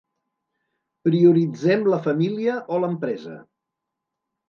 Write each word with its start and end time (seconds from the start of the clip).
Prioritzem 1.09 1.87
la 1.93 2.01
família 2.09 2.59
o 2.79 2.83
l’empresa? 2.83 3.41